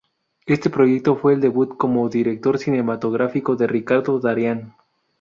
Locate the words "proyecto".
0.71-1.15